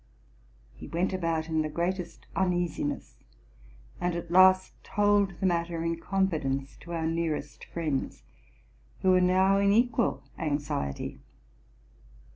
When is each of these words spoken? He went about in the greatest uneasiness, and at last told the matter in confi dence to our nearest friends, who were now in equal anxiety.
He 0.73 0.87
went 0.87 1.13
about 1.13 1.47
in 1.47 1.61
the 1.61 1.69
greatest 1.69 2.25
uneasiness, 2.35 3.17
and 3.99 4.15
at 4.15 4.31
last 4.31 4.73
told 4.83 5.39
the 5.39 5.45
matter 5.45 5.83
in 5.83 5.97
confi 5.99 6.41
dence 6.41 6.75
to 6.77 6.93
our 6.93 7.05
nearest 7.05 7.65
friends, 7.65 8.23
who 9.03 9.11
were 9.11 9.21
now 9.21 9.59
in 9.59 9.71
equal 9.71 10.23
anxiety. 10.39 11.19